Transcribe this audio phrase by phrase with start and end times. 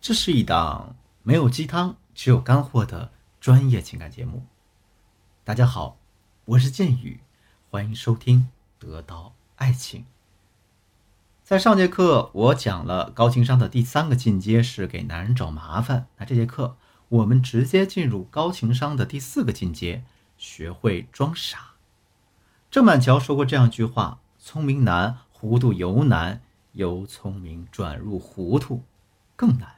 [0.00, 4.46] 这是一档没有鸡汤，只有干货的专业情感节目。
[5.44, 5.98] 大家好，
[6.46, 7.20] 我是剑宇，
[7.70, 8.48] 欢迎收听
[8.82, 10.00] 《得到爱情》。
[11.44, 16.06] 在上节课，我讲了高情商的第三个进阶是给男人找麻烦。
[16.16, 16.78] 那这节课，
[17.10, 20.02] 我们直接进入高情商的第四个进阶，
[20.38, 21.72] 学会装傻。
[22.70, 26.40] 郑板桥说过这样一句话：“聪明难，糊涂尤难，
[26.72, 28.82] 由聪明转入糊涂
[29.36, 29.74] 更难。”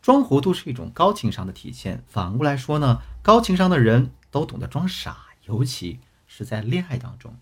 [0.00, 2.02] 装糊涂是一种高情商的体现。
[2.08, 7.36] 反过来说呢，高情商的人都懂得装傻，尤其是在恋爱当中。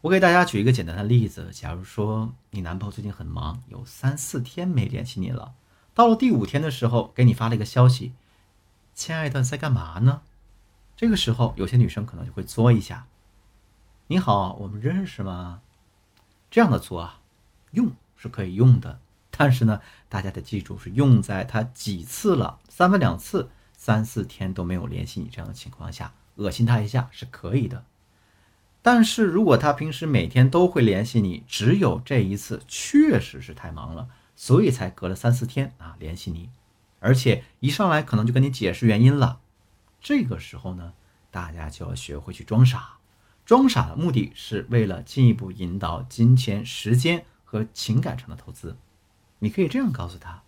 [0.00, 5.54] 我给大家举一个简单的例子：假如说你男朋友最近很忙，有三四天没联系你了，
[5.94, 8.12] 到了第五天的时候，给你发了一个消息
[8.94, 10.22] ：“亲爱的，在干嘛呢？”
[10.96, 13.06] 这个时候，有些女生可能就会作一下
[14.08, 15.60] ：“你好，我们认识吗？”
[16.50, 17.20] 这样的作啊，
[17.70, 18.98] 用是可以用的。
[19.42, 27.84] 但是呢，大家得记住，是用在他几次了，三番两次、三四天都没有联系你这样的情况下，恶心他一下是可以的。
[28.82, 36.48] 但是如果他平时每天都会联系你，只有这一次确实是太忙了，所以才隔了三四天啊联系你，
[37.00, 39.40] 而且一上来可能就跟你解释原因了。
[40.00, 40.92] 这个时候呢，
[41.32, 42.98] 大家就要学会去装傻。
[43.44, 48.76] 装傻的目的是为了进一步引导金钱、时间和情感上的投资。
[49.42, 50.42] 你可以这样告诉他：“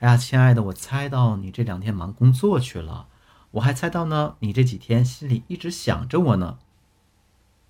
[0.00, 3.06] 哎呀，亲爱的，我猜到你这两天忙工作去了，
[3.52, 6.58] 我还猜到呢，你这几天心里一直想着我呢。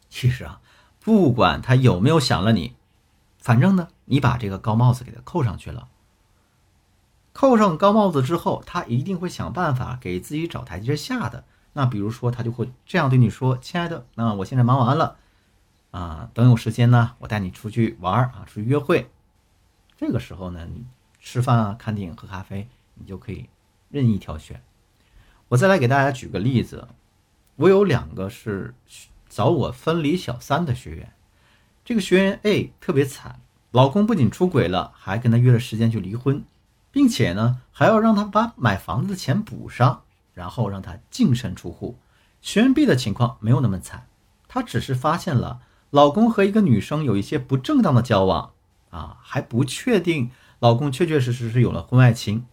[0.09, 0.63] 其实啊，
[0.99, 2.75] 不管他有没有想了你，
[3.39, 5.89] 反正呢，你把这个高帽子给他扣上去了。
[7.35, 11.45] 扣上高帽子之后，他一定会想办法给自己找台阶下的。
[11.75, 15.19] 那比如说，他就会这样对你说：‘亲爱的，那我现在忙完了，
[15.91, 19.11] 啊，等有时间呢，我带你出去玩啊，出去约会。’”
[19.97, 20.85] 这个时候呢，你
[21.21, 23.49] 吃饭啊、看电影、喝咖啡，你就可以
[23.89, 24.63] 任意挑选。
[25.49, 26.89] 我再来给大家举个例子，
[27.57, 28.75] 我有两个是
[29.29, 31.13] 找我分离小三的学员。
[31.85, 33.41] 这个学员 A 特别惨，
[33.71, 36.45] 老公不仅出轨了，还跟他约了时间去离婚，
[36.91, 40.03] 并且呢还要让他把买房子的钱补上，
[40.35, 41.97] 然后让他净身出户。
[42.43, 44.07] 学员 B 的情况没有那么惨，
[44.47, 45.61] 他只是发现了
[45.91, 48.53] 老公和一个女生有一些不正当的交往。
[48.97, 52.47] 啊，还不确定老公确确实实是有了婚外情。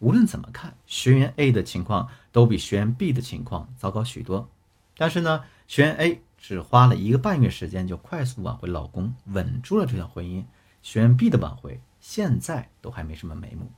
[0.00, 4.50] 无论怎么看，学员 A 的情况都比学员 B 的情况糟糕许多。
[4.96, 10.44] 但是呢，学员 A 只花了一个半月时间就快速挽回老公，稳住了这段婚姻。
[10.82, 13.70] 学员 B 的挽回现在都还没什么眉目。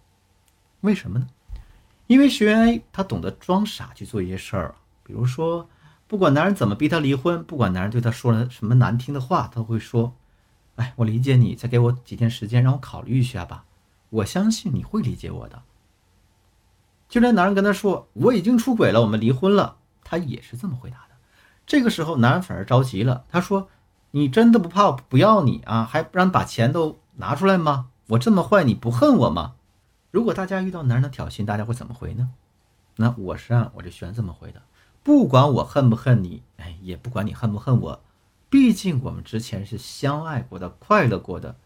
[0.80, 1.26] 为什么呢？
[2.06, 5.68] 因为学员 A 他懂得装傻去做一些事儿，比如说，
[6.06, 10.16] 不管男人怎么逼他离婚，不管男人对他说了什么难听的话，他会说。
[10.76, 13.64] 哎，我理解你，再给我几天时间，让我考虑一下吧。
[14.10, 15.62] 我相信你会理解我的。
[17.08, 21.14] 就连男人跟他说我已经出轨了，我们离婚了，他也是这么回答的。
[21.66, 23.68] 这个时候，男人反而着急了，他说
[24.12, 25.84] ：“你真的不怕我不要你啊？
[25.84, 27.88] 还不让把钱都拿出来吗？
[28.08, 29.54] 我这么坏，你不恨我吗？”
[30.12, 32.30] 如果大家遇到男人的挑衅，大家会怎么回呢？
[32.96, 34.62] 那我是按我这选这么回的：
[35.02, 38.00] 不管我恨不恨你，哎，也不管你恨不恨我。
[38.48, 41.56] 毕竟我们之前是相爱过的、快乐过的，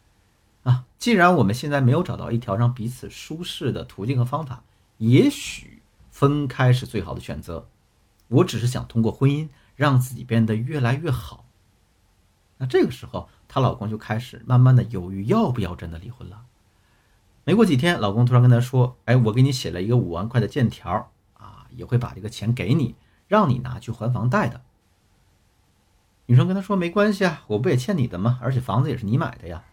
[0.62, 0.86] 啊！
[0.98, 4.62] 既然我们现在没有找到一条让彼此舒适的途径和方法，
[4.98, 7.68] 也许分开是最好的选择。
[8.28, 11.44] 我只是想通过婚姻让自己变得越来越好。
[12.58, 16.44] 那这个时候，她老公就开始慢慢的犹豫要不要真的离婚了。
[17.44, 22.94] 没过几天，老公突然跟她说：“哎，我给你写了一个五万块的借条，啊，也会把这个钱给你，
[23.28, 24.62] 让你拿去还房贷的。”
[26.30, 28.38] 女生跟他说：“没关系啊，我不也欠你的吗？
[28.40, 29.64] 而且房子也是你买的呀。”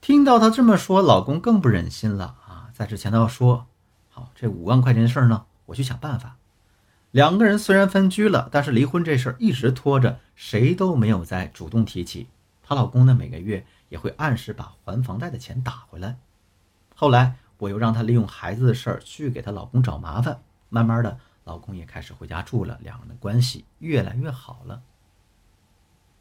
[0.00, 2.70] 听到她这么说，老公更不忍心了啊！
[2.72, 3.66] 在之前他要说
[4.10, 6.36] ：“好，这五万块钱的事儿呢，我去想办法。”
[7.10, 12.28] 两个人虽然分居了，但是离婚这事儿一直拖着，谁都没有再主动提起。
[12.62, 16.16] 她老公呢，每个月也会按时把还房贷的钱打回来。
[16.94, 24.80] 后来我又让她利用孩子的事儿去给她老公找麻烦，慢慢的，老公也开始回家住了，两人的关系越来越好了。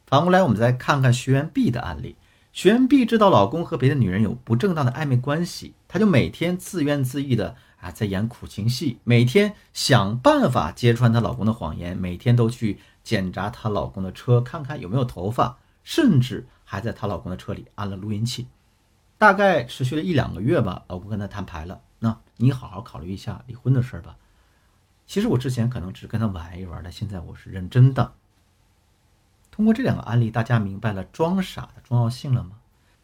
[0.05, 2.15] 反过来，我们再看看学员 B 的案例。
[2.51, 18.47] 学员 B 知道老公和别的女人有不正当的暧昧关系，她就每天自怨自艾的啊，在演苦情戏，每天想办法揭穿她老公的谎言，每天都去检查她老公的车，看看有没有头发，甚至还在她老公的车里安了录音器。
[19.17, 24.17] 大概持续了一两个月吧，老公跟她摊牌了，那你好好考虑一下离婚的事儿吧。
[25.07, 28.13] 其实我之前可能只是跟他玩一玩的，现在我是认真的。
[29.55, 32.53] 通过这两个案例，大家明白了装傻的重要性了吗？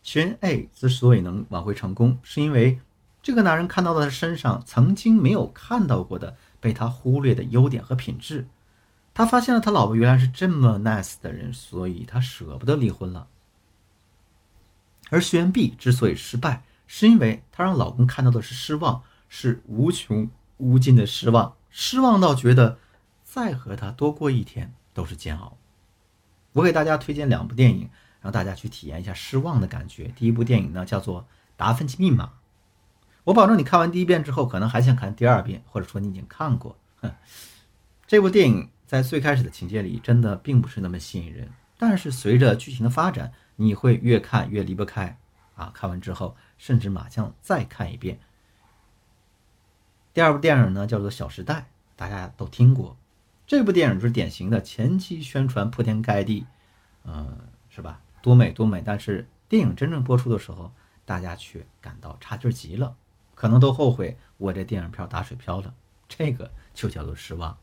[0.02, 2.80] 学员 A 之所以能挽回成功，是因为
[3.22, 8.48] 这个男人看到了他身上曾经没有看到过的、被他忽略的优点和品质。
[9.14, 13.28] 他发现了他老婆原来是这么 nice 的人，所以他舍不得离婚了。
[15.12, 22.80] 而徐元璧之所以失败，是因为她让老公看到的是失望，是无穷无尽的失望，失望到觉得
[23.24, 25.59] 再和他多过一天都是煎熬。
[26.54, 27.90] 我给大家推荐两部电影，
[28.22, 30.06] 让大家去体验一下失望的感觉。
[30.16, 31.22] 第一部电影呢叫做
[31.56, 32.26] 《达芬奇密码》，
[33.26, 36.78] 我保证你看完第一遍之后，可能还想看第二遍，或者说你已经看过。
[38.08, 43.32] 这部电影在最开始的情节里真的并不是那么吸引人，但是随着剧情的发展。
[43.62, 45.20] 你会越看越离不开，
[45.56, 45.70] 啊！
[45.76, 48.18] 看完之后甚至马上再看一遍。
[50.14, 51.56] 第二部电影呢，叫做《小时代》，
[51.98, 52.96] 大家都听过。
[53.50, 56.46] 这部电影就是典型的前期宣传铺天盖地，
[57.04, 57.36] 嗯，
[57.68, 58.00] 是吧？
[58.22, 58.84] 多美多美！
[58.86, 60.72] 但是电影真正播出的时候，
[61.04, 62.96] 大家却感到差劲极了，
[63.34, 65.74] 可能都后悔我这电影票打水漂了。
[66.08, 67.58] 这个就叫做失望。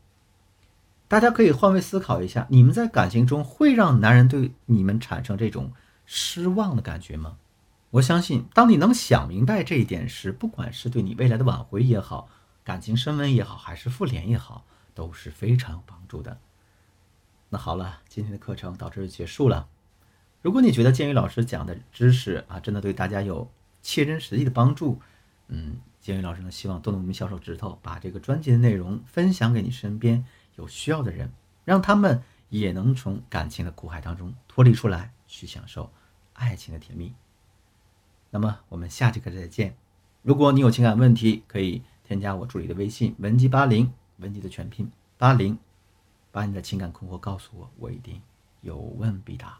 [1.06, 5.72] 大家可以换位思考一下，你们在感情中会让男人对你们产生这种？
[6.04, 7.36] 失望的感觉吗？
[7.90, 12.28] 我相信，当你能想明白这一点时，不管是对你未来的挽回也好，
[12.64, 14.64] 感情升温也好，还是复联也好，
[14.96, 16.40] 都是非常有帮助的。
[17.50, 19.68] 那好了，今天的课程到这就结束了。
[20.42, 23.48] 如果你觉得建宇老师讲的知识啊，真的对大家有
[23.80, 25.00] 切身实际的帮助，
[25.46, 30.24] 嗯，建宇老师呢希望动动你们小手指头，把这个专辑的内容分享给你身边
[30.56, 31.30] 有需要的人，
[31.64, 35.12] 让他们也能从感情的苦海当中脱离出来。
[35.28, 35.90] 去享受
[36.34, 37.12] 爱情的甜蜜。
[38.30, 39.76] 那么我们下节课再见。
[40.22, 45.58] 如果你有情感问题，可以添加我助理的微信文姬八零，文集的全拼八零，
[46.32, 48.20] 把你的情感困惑告诉我，我一定
[48.62, 49.58] 有问必答。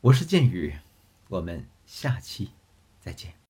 [0.00, 0.74] 我是剑宇，
[1.28, 2.50] 我们下期
[3.00, 3.34] 再见。